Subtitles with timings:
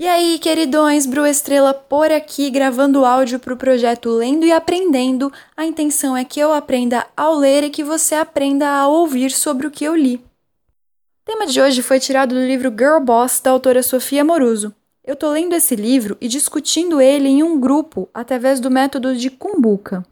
[0.00, 5.32] E aí, queridões, Bru Estrela por aqui gravando áudio para o projeto Lendo e Aprendendo.
[5.56, 9.66] A intenção é que eu aprenda ao ler e que você aprenda a ouvir sobre
[9.66, 10.14] o que eu li.
[10.14, 14.72] O tema de hoje foi tirado do livro Girl Boss da autora Sofia Moruso.
[15.04, 19.30] Eu tô lendo esse livro e discutindo ele em um grupo através do método de
[19.30, 20.06] Kumbuka.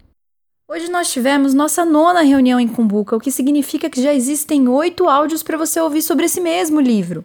[0.69, 5.09] Hoje nós tivemos nossa nona reunião em Kumbuka, o que significa que já existem oito
[5.09, 7.25] áudios para você ouvir sobre esse mesmo livro.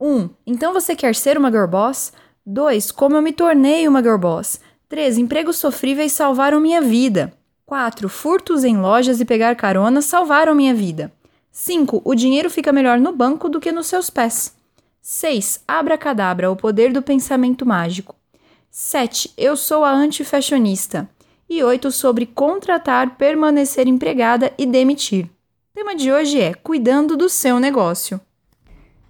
[0.00, 0.08] 1.
[0.08, 2.12] Um, então você quer ser uma girl boss?
[2.44, 2.90] 2.
[2.92, 4.60] Como eu me tornei uma girl boss?
[4.88, 5.18] 3.
[5.18, 7.32] Empregos sofríveis salvaram minha vida.
[7.64, 8.08] 4.
[8.08, 11.12] Furtos em lojas e pegar carona salvaram minha vida.
[11.50, 12.02] 5.
[12.04, 14.54] O dinheiro fica melhor no banco do que nos seus pés.
[15.00, 15.62] 6.
[15.66, 18.14] Abra-cadabra, o poder do pensamento mágico.
[18.70, 19.32] 7.
[19.36, 21.08] Eu sou a antifashionista
[21.48, 25.24] e 8 sobre contratar, permanecer empregada e demitir.
[25.24, 28.20] O tema de hoje é Cuidando do seu negócio.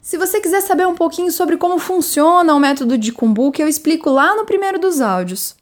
[0.06, 4.08] Se você quiser saber um pouquinho sobre como funciona o método de Kumbuka, eu explico
[4.08, 5.56] lá no primeiro dos áudios.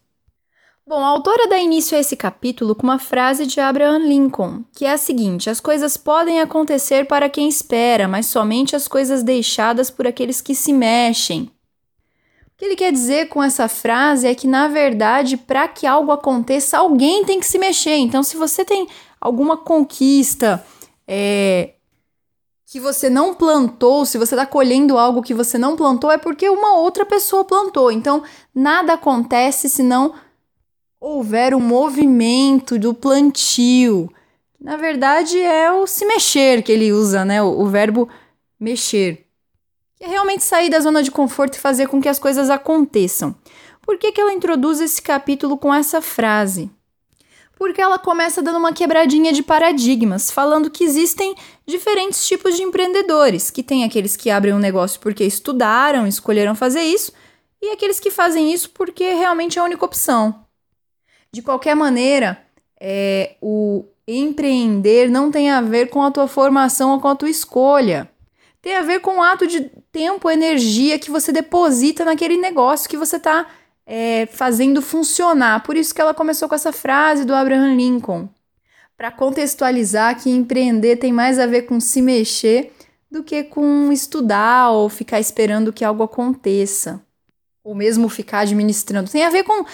[0.86, 4.84] Bom, a autora dá início a esse capítulo com uma frase de Abraham Lincoln, que
[4.84, 9.90] é a seguinte: As coisas podem acontecer para quem espera, mas somente as coisas deixadas
[9.90, 11.44] por aqueles que se mexem.
[11.44, 16.12] O que ele quer dizer com essa frase é que, na verdade, para que algo
[16.12, 17.96] aconteça, alguém tem que se mexer.
[17.96, 18.86] Então, se você tem
[19.18, 20.62] alguma conquista
[21.08, 21.70] é,
[22.74, 26.50] que você não plantou, se você está colhendo algo que você não plantou, é porque
[26.50, 27.88] uma outra pessoa plantou.
[27.88, 30.12] Então, nada acontece se não
[31.00, 34.12] houver um movimento do plantio.
[34.60, 37.40] Na verdade, é o se mexer que ele usa, né?
[37.40, 38.08] O, o verbo
[38.58, 39.24] mexer
[40.00, 43.36] é realmente sair da zona de conforto e fazer com que as coisas aconteçam.
[43.82, 46.68] Por que, que ela introduz esse capítulo com essa frase?
[47.64, 51.34] Porque ela começa dando uma quebradinha de paradigmas, falando que existem
[51.66, 56.82] diferentes tipos de empreendedores, que tem aqueles que abrem um negócio porque estudaram, escolheram fazer
[56.82, 57.10] isso,
[57.62, 60.44] e aqueles que fazem isso porque realmente é a única opção.
[61.32, 62.38] De qualquer maneira,
[62.78, 67.30] é, o empreender não tem a ver com a tua formação ou com a tua
[67.30, 68.10] escolha
[68.64, 72.96] tem a ver com o ato de tempo, energia que você deposita naquele negócio que
[72.96, 73.46] você está
[73.86, 75.62] é, fazendo funcionar.
[75.62, 78.28] Por isso que ela começou com essa frase do Abraham Lincoln.
[78.96, 82.72] Para contextualizar que empreender tem mais a ver com se mexer
[83.10, 87.02] do que com estudar ou ficar esperando que algo aconteça.
[87.62, 89.10] Ou mesmo ficar administrando.
[89.10, 89.64] Tem a ver com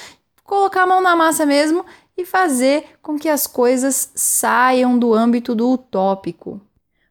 [0.44, 1.84] colocar a mão na massa mesmo
[2.16, 6.60] e fazer com que as coisas saiam do âmbito do utópico.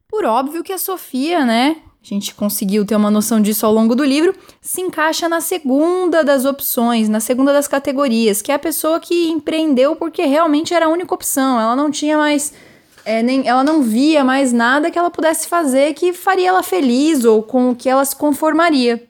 [0.08, 1.82] Por óbvio que a Sofia, né?
[2.10, 6.24] A gente conseguiu ter uma noção disso ao longo do livro, se encaixa na segunda
[6.24, 10.88] das opções, na segunda das categorias, que é a pessoa que empreendeu porque realmente era
[10.88, 11.60] a única opção.
[11.60, 12.52] Ela não tinha mais.
[13.06, 17.24] É, nem, ela não via mais nada que ela pudesse fazer que faria ela feliz
[17.26, 19.08] ou com o que ela se conformaria.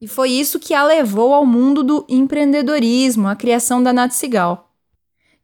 [0.00, 4.70] E foi isso que a levou ao mundo do empreendedorismo, a criação da Nat Sigal.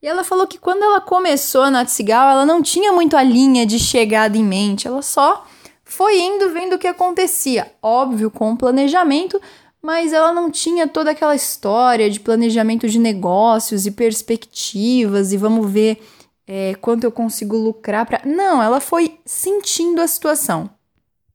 [0.02, 3.64] E ela falou que quando ela começou na Tsigal, ela não tinha muito a linha
[3.64, 5.46] de chegada em mente, ela só
[5.84, 7.70] foi indo vendo o que acontecia.
[7.82, 9.40] Óbvio, com planejamento,
[9.82, 15.70] mas ela não tinha toda aquela história de planejamento de negócios e perspectivas e vamos
[15.70, 16.02] ver
[16.46, 18.22] é, quanto eu consigo lucrar para.
[18.24, 20.70] Não, ela foi sentindo a situação.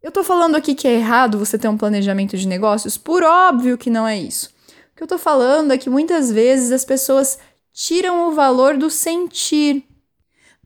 [0.01, 2.97] Eu tô falando aqui que é errado você ter um planejamento de negócios?
[2.97, 4.49] Por óbvio que não é isso.
[4.93, 7.37] O que eu tô falando é que muitas vezes as pessoas
[7.73, 9.85] tiram o valor do sentir,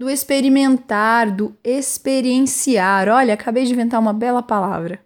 [0.03, 3.08] do experimentar, do experienciar.
[3.08, 5.00] Olha, acabei de inventar uma bela palavra.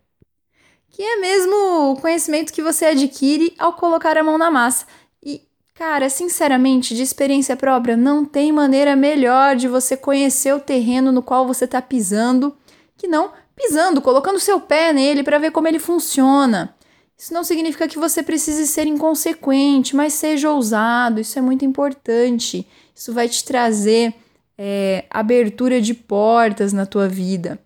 [0.90, 4.88] Que é mesmo o conhecimento que você adquire ao colocar a mão na massa.
[5.24, 5.44] E,
[5.76, 11.22] cara, sinceramente, de experiência própria, não tem maneira melhor de você conhecer o terreno no
[11.22, 12.58] qual você está pisando
[12.98, 16.76] que não pisando, colocando seu pé nele para ver como ele funciona.
[17.16, 22.68] Isso não significa que você precise ser inconsequente, mas seja ousado, isso é muito importante.
[22.96, 24.16] Isso vai te trazer
[24.58, 27.60] é, abertura de portas na tua vida.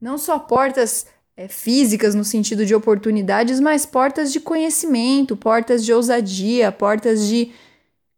[0.00, 1.06] Não só portas
[1.36, 7.52] é, físicas no sentido de oportunidades, mas portas de conhecimento, portas de ousadia, portas de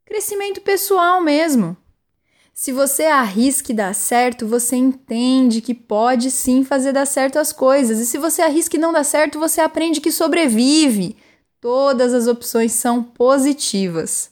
[0.07, 1.77] crescimento pessoal mesmo.
[2.53, 7.53] Se você arrisca e dá certo, você entende que pode sim fazer dar certo as
[7.53, 7.99] coisas.
[7.99, 11.17] E se você arrisca e não dá certo, você aprende que sobrevive.
[11.59, 14.31] Todas as opções são positivas.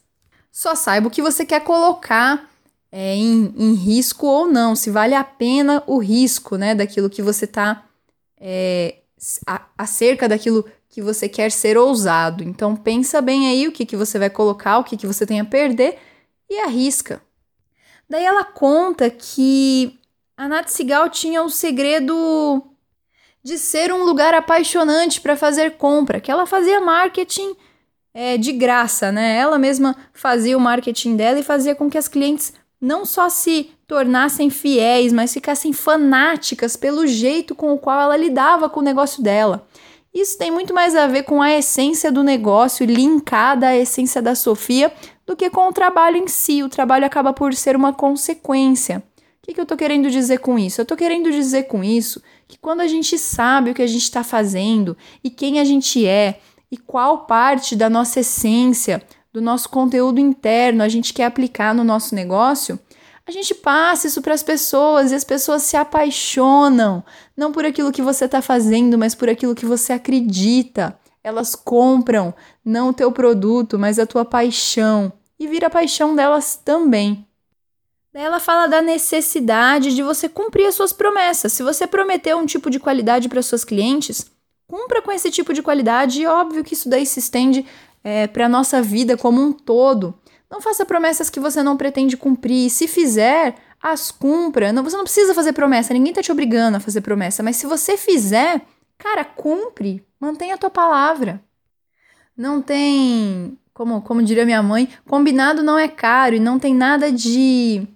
[0.53, 2.50] Só saiba o que você quer colocar
[2.90, 7.23] é, em, em, risco ou não, se vale a pena o risco né, daquilo que
[7.23, 7.85] você está
[8.40, 8.96] é,
[9.76, 12.43] acerca daquilo que você quer ser ousado.
[12.43, 15.40] Então pensa bem aí o que, que você vai colocar, o que, que você tem
[15.40, 15.99] a perder
[16.49, 17.23] e arrisca.
[18.08, 19.99] Daí ela conta que
[20.37, 22.62] a Nath Sigal tinha um segredo
[23.43, 27.55] de ser um lugar apaixonante para fazer compra, que ela fazia marketing
[28.14, 29.37] é, de graça, né?
[29.37, 33.71] Ela mesma fazia o marketing dela e fazia com que as clientes não só se
[33.87, 39.23] tornassem fiéis, mas ficassem fanáticas pelo jeito com o qual ela lidava com o negócio
[39.23, 39.67] dela.
[40.13, 44.35] Isso tem muito mais a ver com a essência do negócio, linkada à essência da
[44.35, 44.93] Sofia,
[45.27, 46.63] do que com o trabalho em si.
[46.63, 49.03] O trabalho acaba por ser uma consequência.
[49.43, 50.81] O que, que eu estou querendo dizer com isso?
[50.81, 54.03] Eu estou querendo dizer com isso que quando a gente sabe o que a gente
[54.03, 56.41] está fazendo e quem a gente é
[56.71, 59.03] e qual parte da nossa essência,
[59.38, 62.79] do nosso conteúdo interno a gente quer aplicar no nosso negócio,
[63.25, 67.05] a gente passa isso para as pessoas e as pessoas se apaixonam,
[67.37, 70.99] não por aquilo que você está fazendo, mas por aquilo que você acredita.
[71.23, 77.25] Elas compram não o teu produto, mas a tua paixão e vira paixão delas também.
[78.12, 81.52] Ela fala da necessidade de você cumprir as suas promessas.
[81.52, 84.29] Se você prometeu um tipo de qualidade para suas clientes,
[84.67, 87.64] cumpra com esse tipo de qualidade e óbvio que isso daí se estende
[88.09, 90.15] é, para a nossa vida como um todo.
[90.51, 92.71] Não faça promessas que você não pretende cumprir.
[92.71, 94.73] Se fizer, as cumpra.
[94.73, 97.43] Não, você não precisa fazer promessa, ninguém tá te obrigando a fazer promessa.
[97.43, 98.63] Mas se você fizer,
[98.97, 100.03] cara, cumpre.
[100.19, 101.39] Mantenha a tua palavra.
[102.35, 107.13] Não tem, como, como diria minha mãe, combinado não é caro e não tem nada
[107.13, 107.87] de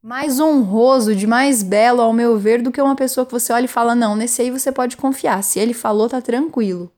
[0.00, 3.64] mais honroso, de mais belo, ao meu ver, do que uma pessoa que você olha
[3.64, 5.42] e fala: não, nesse aí você pode confiar.
[5.42, 6.92] Se ele falou, tá tranquilo.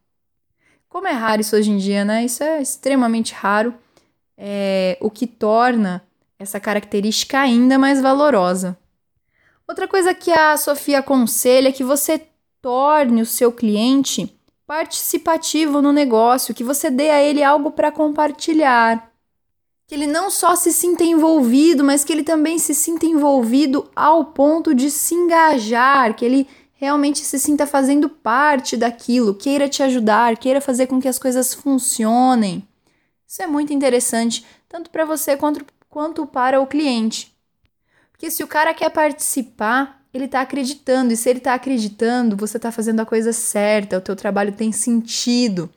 [0.92, 2.22] Como é raro isso hoje em dia, né?
[2.22, 3.74] Isso é extremamente raro
[4.36, 6.04] é, o que torna
[6.38, 8.76] essa característica ainda mais valorosa.
[9.66, 12.20] Outra coisa que a Sofia aconselha é que você
[12.60, 19.10] torne o seu cliente participativo no negócio, que você dê a ele algo para compartilhar.
[19.86, 24.26] Que ele não só se sinta envolvido, mas que ele também se sinta envolvido ao
[24.26, 26.46] ponto de se engajar, que ele
[26.82, 31.54] realmente se sinta fazendo parte daquilo, queira te ajudar, queira fazer com que as coisas
[31.54, 32.66] funcionem.
[33.24, 37.32] Isso é muito interessante, tanto para você quanto, quanto para o cliente.
[38.10, 42.56] Porque se o cara quer participar, ele está acreditando, e se ele está acreditando, você
[42.56, 45.70] está fazendo a coisa certa, o teu trabalho tem sentido.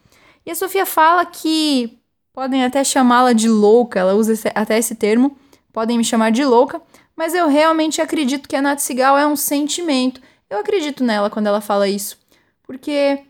[0.43, 1.99] E a Sofia fala que
[2.33, 5.37] podem até chamá-la de louca, ela usa esse, até esse termo,
[5.71, 6.81] podem me chamar de louca,
[7.15, 10.19] mas eu realmente acredito que a Nath Sigal é um sentimento.
[10.49, 12.17] Eu acredito nela quando ela fala isso,
[12.63, 13.23] porque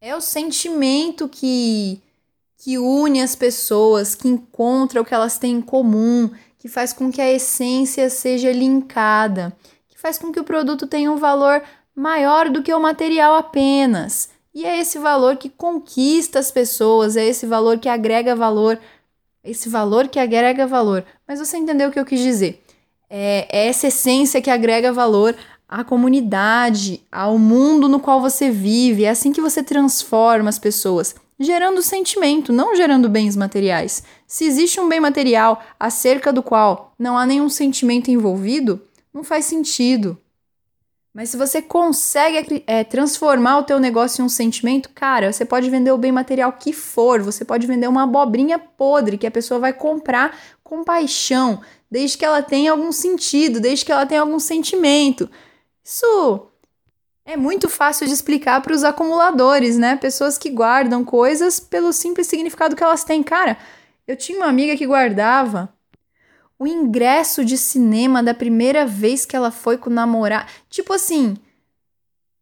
[0.00, 2.02] é o sentimento que
[2.64, 6.30] que une as pessoas, que encontra o que elas têm em comum,
[6.60, 9.52] que faz com que a essência seja linkada,
[9.88, 11.60] que faz com que o produto tenha um valor
[11.92, 14.30] maior do que o material apenas.
[14.54, 18.78] E é esse valor que conquista as pessoas, é esse valor que agrega valor,
[19.42, 21.04] esse valor que agrega valor.
[21.26, 22.62] Mas você entendeu o que eu quis dizer?
[23.10, 25.34] É, é essa essência que agrega valor
[25.72, 29.04] à comunidade, ao mundo no qual você vive.
[29.04, 34.02] É assim que você transforma as pessoas gerando sentimento, não gerando bens materiais.
[34.26, 38.82] Se existe um bem material acerca do qual não há nenhum sentimento envolvido,
[39.14, 40.18] não faz sentido.
[41.14, 45.70] Mas se você consegue é, transformar o teu negócio em um sentimento, cara, você pode
[45.70, 49.58] vender o bem material que for, você pode vender uma abobrinha podre que a pessoa
[49.58, 51.60] vai comprar com paixão,
[51.90, 55.28] desde que ela tenha algum sentido, desde que ela tenha algum sentimento.
[55.84, 56.48] Isso
[57.24, 59.96] é muito fácil de explicar para os acumuladores, né?
[59.96, 63.22] Pessoas que guardam coisas pelo simples significado que elas têm.
[63.22, 63.56] Cara,
[64.06, 65.72] eu tinha uma amiga que guardava
[66.58, 70.50] o ingresso de cinema da primeira vez que ela foi com o namorado.
[70.68, 71.36] Tipo assim,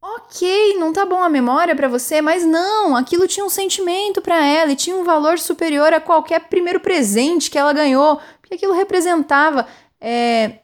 [0.03, 4.45] ok, não tá bom a memória para você, mas não, aquilo tinha um sentimento para
[4.45, 8.73] ela e tinha um valor superior a qualquer primeiro presente que ela ganhou, porque aquilo
[8.73, 9.67] representava
[10.01, 10.60] é,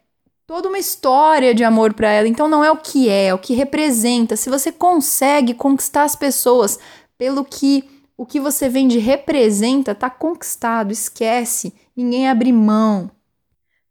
[0.47, 2.29] toda uma história de amor para ela.
[2.29, 4.37] Então não é o que é, é o que representa.
[4.37, 6.79] Se você consegue conquistar as pessoas
[7.19, 7.85] pelo que
[8.19, 11.75] o que você vende representa, tá conquistado, esquece.
[11.95, 13.11] Ninguém abre mão.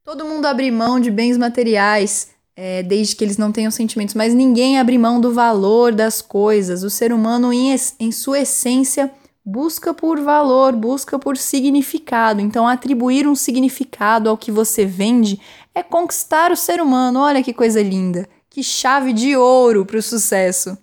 [0.04, 4.34] Todo mundo abre mão de bens materiais, é, desde que eles não tenham sentimentos, mas
[4.34, 6.84] ninguém abre mão do valor das coisas.
[6.84, 9.12] O ser humano, em, em sua essência,
[9.46, 12.42] busca por valor, busca por significado.
[12.42, 15.40] Então, atribuir um significado ao que você vende
[15.74, 17.20] é conquistar o ser humano.
[17.20, 20.76] Olha que coisa linda, que chave de ouro para o sucesso.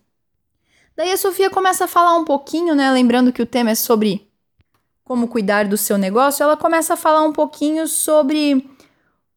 [0.97, 2.91] Daí a Sofia começa a falar um pouquinho, né?
[2.93, 4.29] Lembrando que o tema é sobre
[5.03, 8.71] como cuidar do seu negócio, ela começa a falar um pouquinho sobre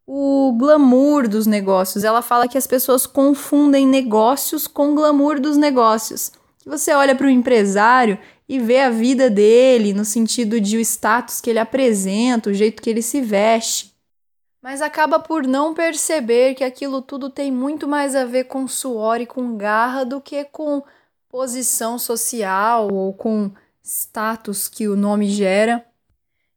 [0.05, 2.03] o glamour dos negócios.
[2.03, 6.32] Ela fala que as pessoas confundem negócios com glamour dos negócios.
[6.60, 10.80] Que você olha para o empresário e vê a vida dele no sentido de o
[10.80, 13.94] status que ele apresenta, o jeito que ele se veste.
[14.62, 19.22] mas acaba por não perceber que aquilo tudo tem muito mais a ver com suor
[19.22, 20.82] e com garra do que com
[21.30, 23.52] posição social ou com
[23.84, 25.86] status que o nome gera.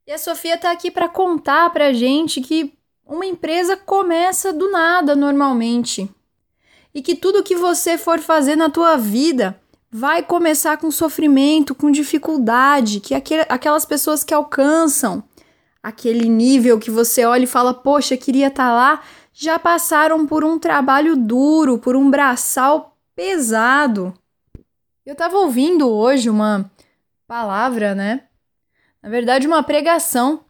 [0.07, 2.73] E a Sofia está aqui para contar para gente que
[3.05, 6.09] uma empresa começa do nada normalmente
[6.93, 9.59] e que tudo que você for fazer na tua vida
[9.91, 15.23] vai começar com sofrimento, com dificuldade, que aquelas pessoas que alcançam
[15.81, 19.03] aquele nível que você olha e fala, poxa, queria estar tá lá,
[19.33, 24.13] já passaram por um trabalho duro, por um braçal pesado.
[25.05, 26.69] Eu estava ouvindo hoje uma
[27.25, 28.23] palavra, né?
[29.01, 30.41] Na verdade, uma pregação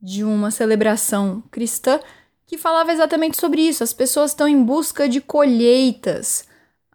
[0.00, 2.00] de uma celebração cristã
[2.46, 3.84] que falava exatamente sobre isso.
[3.84, 6.47] As pessoas estão em busca de colheitas.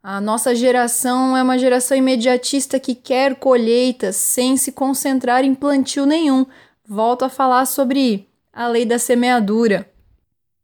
[0.05, 6.05] A nossa geração é uma geração imediatista que quer colheitas sem se concentrar em plantio
[6.05, 6.45] nenhum.
[6.85, 9.89] Volto a falar sobre a lei da semeadura.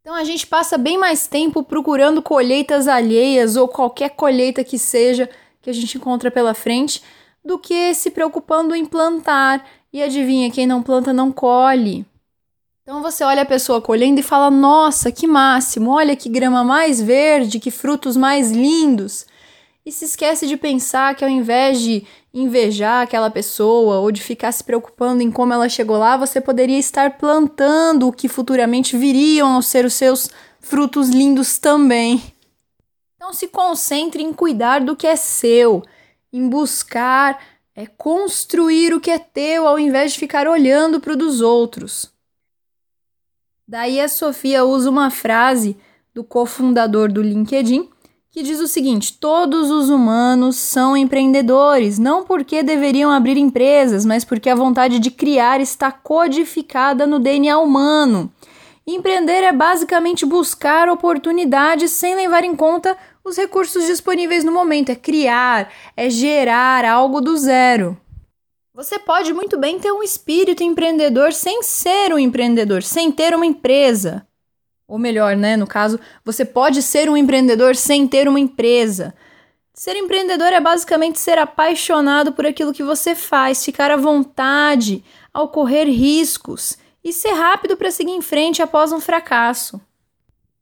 [0.02, 5.30] Então a gente passa bem mais tempo procurando colheitas alheias ou qualquer colheita que seja
[5.62, 7.02] que a gente encontra pela frente
[7.44, 9.66] do que se preocupando em plantar.
[9.94, 12.06] E adivinha, quem não planta não colhe.
[12.84, 15.92] Então você olha a pessoa colhendo e fala: Nossa, que máximo!
[15.92, 19.29] Olha que grama mais verde, que frutos mais lindos.
[19.90, 24.52] E se esquece de pensar que ao invés de invejar aquela pessoa ou de ficar
[24.52, 29.58] se preocupando em como ela chegou lá, você poderia estar plantando o que futuramente viriam
[29.58, 30.30] a ser os seus
[30.60, 32.22] frutos lindos também.
[33.16, 35.82] Então se concentre em cuidar do que é seu,
[36.32, 37.44] em buscar
[37.76, 42.14] é construir o que é teu ao invés de ficar olhando para o dos outros.
[43.68, 45.76] Daí a Sofia usa uma frase
[46.14, 47.90] do cofundador do LinkedIn
[48.32, 54.24] que diz o seguinte: todos os humanos são empreendedores, não porque deveriam abrir empresas, mas
[54.24, 58.32] porque a vontade de criar está codificada no DNA humano.
[58.86, 64.96] Empreender é basicamente buscar oportunidades sem levar em conta os recursos disponíveis no momento, é
[64.96, 67.96] criar, é gerar algo do zero.
[68.74, 73.46] Você pode muito bem ter um espírito empreendedor sem ser um empreendedor, sem ter uma
[73.46, 74.26] empresa.
[74.90, 75.56] Ou melhor, né?
[75.56, 79.14] No caso, você pode ser um empreendedor sem ter uma empresa.
[79.72, 85.48] Ser empreendedor é basicamente ser apaixonado por aquilo que você faz, ficar à vontade ao
[85.50, 89.80] correr riscos e ser rápido para seguir em frente após um fracasso.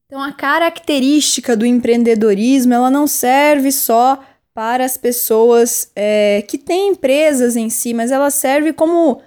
[0.06, 4.22] Então, a característica do empreendedorismo ela não serve só
[4.54, 9.22] para as pessoas é, que têm empresas em si, mas ela serve como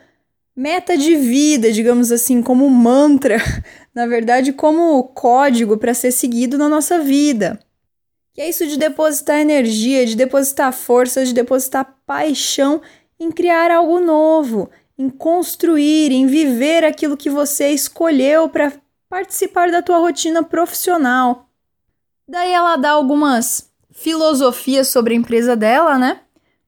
[0.60, 3.38] meta de vida, digamos assim, como mantra,
[3.94, 7.58] na verdade, como código para ser seguido na nossa vida.
[8.34, 12.82] Que é isso de depositar energia, de depositar força, de depositar paixão
[13.18, 18.70] em criar algo novo, em construir, em viver aquilo que você escolheu para
[19.08, 21.48] participar da tua rotina profissional.
[22.28, 26.20] Daí ela dá algumas filosofia sobre a empresa dela, né?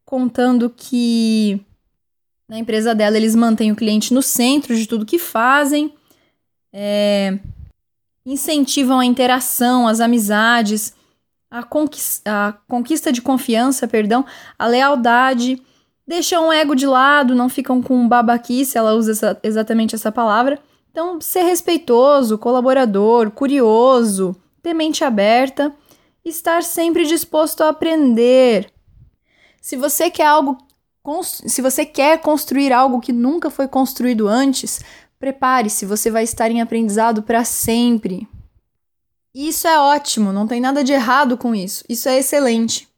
[0.02, 1.62] Contando que
[2.52, 5.94] na empresa dela eles mantêm o cliente no centro de tudo que fazem,
[6.70, 7.38] é,
[8.26, 10.94] incentivam a interação, as amizades,
[11.50, 14.26] a conquista, a conquista de confiança, perdão,
[14.58, 15.62] a lealdade,
[16.06, 20.60] deixam o ego de lado, não ficam com babaquice, ela usa essa, exatamente essa palavra.
[20.90, 25.72] Então, ser respeitoso, colaborador, curioso, ter mente aberta
[26.22, 28.70] estar sempre disposto a aprender.
[29.58, 30.58] Se você quer algo,
[31.22, 34.80] se você quer construir algo que nunca foi construído antes,
[35.18, 38.28] prepare-se, você vai estar em aprendizado para sempre.
[39.34, 41.84] E isso é ótimo, não tem nada de errado com isso.
[41.88, 42.88] Isso é excelente.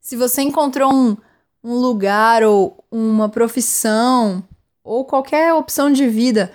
[0.00, 1.16] Se você encontrou um,
[1.62, 4.42] um lugar ou uma profissão
[4.82, 6.52] ou qualquer opção de vida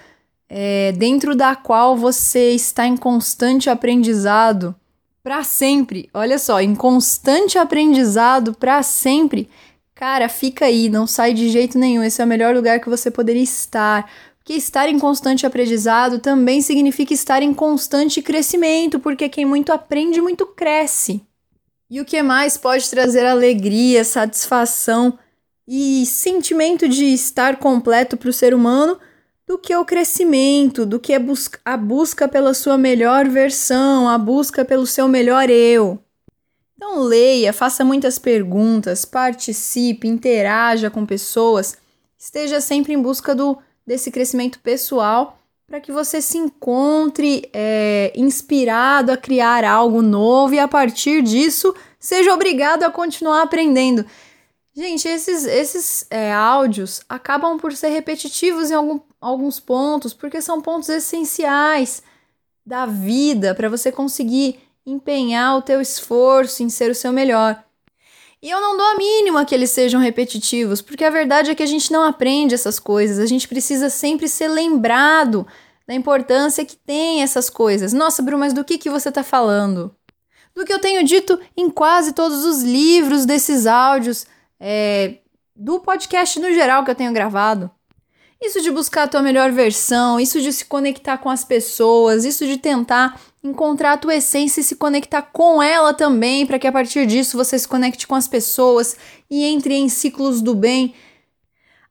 [0.49, 4.75] é, dentro da qual você está em constante aprendizado,
[5.23, 6.09] para sempre.
[6.13, 9.49] Olha só, em constante aprendizado para sempre.
[9.95, 12.03] Cara, fica aí, não sai de jeito nenhum.
[12.03, 14.09] Esse é o melhor lugar que você poderia estar.
[14.37, 20.19] Porque estar em constante aprendizado também significa estar em constante crescimento, porque quem muito aprende,
[20.19, 21.21] muito cresce.
[21.89, 25.17] E o que mais pode trazer alegria, satisfação
[25.65, 28.99] e sentimento de estar completo para o ser humano
[29.47, 34.85] do que o crescimento, do que a busca pela sua melhor versão, a busca pelo
[34.85, 36.02] seu melhor eu.
[36.85, 41.77] Então, leia, faça muitas perguntas, participe, interaja com pessoas,
[42.19, 49.13] esteja sempre em busca do, desse crescimento pessoal para que você se encontre é, inspirado
[49.13, 54.05] a criar algo novo e a partir disso seja obrigado a continuar aprendendo.
[54.75, 60.61] Gente, esses, esses é, áudios acabam por ser repetitivos em algum, alguns pontos, porque são
[60.61, 62.03] pontos essenciais.
[62.65, 67.63] da vida, para você conseguir empenhar o teu esforço em ser o seu melhor.
[68.41, 71.63] E eu não dou a mínima que eles sejam repetitivos, porque a verdade é que
[71.63, 75.47] a gente não aprende essas coisas, a gente precisa sempre ser lembrado
[75.87, 77.93] da importância que tem essas coisas.
[77.93, 79.95] Nossa, Bru, mas do que, que você está falando?
[80.53, 84.25] Do que eu tenho dito em quase todos os livros desses áudios,
[84.59, 85.19] é,
[85.55, 87.71] do podcast no geral que eu tenho gravado.
[88.41, 92.45] Isso de buscar a tua melhor versão, isso de se conectar com as pessoas, isso
[92.45, 96.71] de tentar encontrar a tua essência e se conectar com ela também, para que a
[96.71, 98.95] partir disso você se conecte com as pessoas
[99.29, 100.93] e entre em ciclos do bem.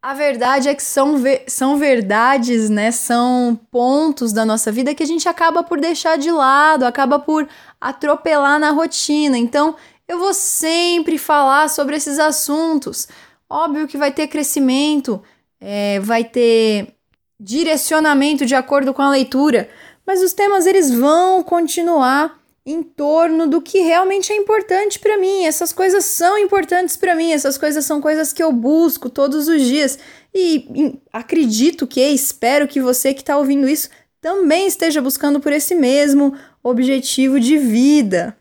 [0.00, 1.14] A verdade é que são,
[1.46, 2.90] são verdades, né?
[2.90, 7.46] São pontos da nossa vida que a gente acaba por deixar de lado, acaba por
[7.80, 9.38] atropelar na rotina.
[9.38, 9.76] Então,
[10.08, 13.06] eu vou sempre falar sobre esses assuntos.
[13.48, 15.22] Óbvio que vai ter crescimento,
[15.60, 16.96] é, vai ter
[17.38, 19.68] direcionamento de acordo com a leitura,
[20.06, 25.44] mas os temas eles vão continuar em torno do que realmente é importante para mim.
[25.44, 29.62] Essas coisas são importantes para mim, essas coisas são coisas que eu busco todos os
[29.62, 29.98] dias
[30.32, 33.90] e, e acredito que, espero que você que está ouvindo isso
[34.20, 38.36] também esteja buscando por esse mesmo objetivo de vida.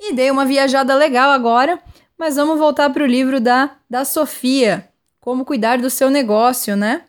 [0.00, 1.80] E dei uma viajada legal agora,
[2.16, 4.88] mas vamos voltar para o livro da, da Sofia.
[5.20, 7.02] Como cuidar do seu negócio, né?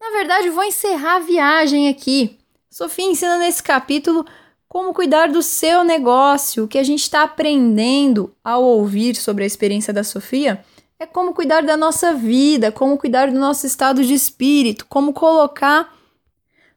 [0.00, 2.38] Na verdade, vou encerrar a viagem aqui.
[2.74, 4.26] Sofia ensina nesse capítulo
[4.68, 6.64] como cuidar do seu negócio.
[6.64, 10.64] O que a gente está aprendendo ao ouvir sobre a experiência da Sofia
[10.98, 15.94] é como cuidar da nossa vida, como cuidar do nosso estado de espírito, como colocar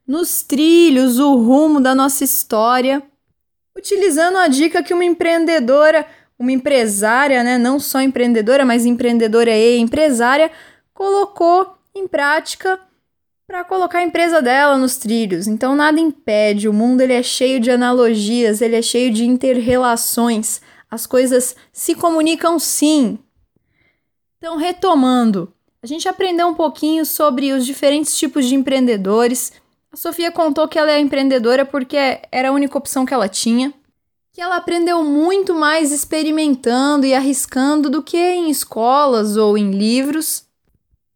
[0.06, 3.02] nos trilhos o rumo da nossa história,
[3.76, 6.06] utilizando a dica que uma empreendedora
[6.38, 10.52] uma empresária, né, não só empreendedora, mas empreendedora e empresária,
[10.94, 12.80] colocou em prática
[13.48, 15.48] para colocar a empresa dela nos trilhos.
[15.48, 20.62] Então nada impede, o mundo ele é cheio de analogias, ele é cheio de interrelações.
[20.92, 23.18] As coisas se comunicam sim.
[24.38, 25.52] Então, retomando,
[25.82, 29.54] a gente aprendeu um pouquinho sobre os diferentes tipos de empreendedores.
[29.92, 31.98] A Sofia contou que ela é empreendedora porque
[32.32, 33.74] era a única opção que ela tinha
[34.38, 40.47] que ela aprendeu muito mais experimentando e arriscando do que em escolas ou em livros,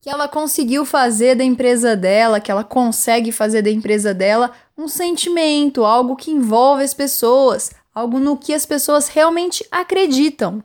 [0.01, 4.87] que ela conseguiu fazer da empresa dela, que ela consegue fazer da empresa dela um
[4.87, 10.63] sentimento, algo que envolve as pessoas, algo no que as pessoas realmente acreditam.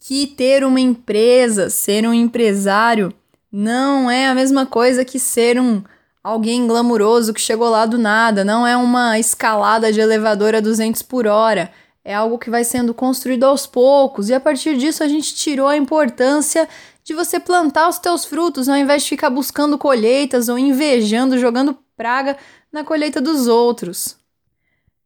[0.00, 3.14] Que ter uma empresa, ser um empresário,
[3.52, 5.82] não é a mesma coisa que ser um
[6.22, 11.02] alguém glamuroso que chegou lá do nada, não é uma escalada de elevador a 200
[11.02, 11.70] por hora.
[12.02, 15.68] É algo que vai sendo construído aos poucos, e a partir disso a gente tirou
[15.68, 16.68] a importância
[17.04, 21.78] de você plantar os teus frutos ao invés de ficar buscando colheitas ou invejando, jogando
[21.96, 22.36] praga
[22.72, 24.16] na colheita dos outros.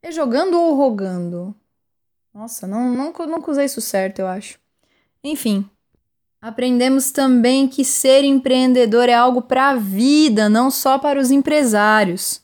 [0.00, 1.54] É jogando ou rogando?
[2.32, 4.58] Nossa, não, nunca, nunca usei isso certo, eu acho.
[5.22, 5.68] Enfim,
[6.40, 12.40] Aprendemos também que ser empreendedor é algo para a vida, não só para os empresários.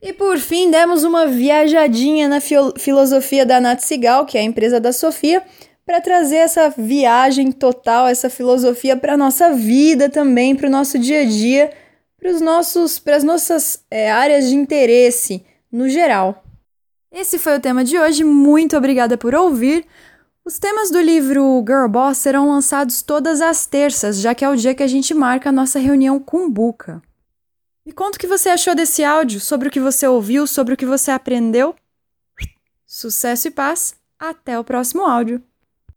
[0.00, 4.78] E por fim, demos uma viajadinha na filosofia da Nat Sigal, que é a empresa
[4.78, 5.42] da Sofia,
[5.86, 10.98] para trazer essa viagem total, essa filosofia para a nossa vida também, para o nosso
[10.98, 11.72] dia a dia,
[12.18, 16.44] para as nossas é, áreas de interesse no geral.
[17.12, 18.24] Esse foi o tema de hoje.
[18.24, 19.86] Muito obrigada por ouvir.
[20.44, 24.56] Os temas do livro Girl Boss serão lançados todas as terças, já que é o
[24.56, 27.00] dia que a gente marca a nossa reunião com Buca.
[27.84, 30.76] Me conta o que você achou desse áudio, sobre o que você ouviu, sobre o
[30.76, 31.76] que você aprendeu.
[32.84, 33.94] Sucesso e paz.
[34.18, 35.42] Até o próximo áudio.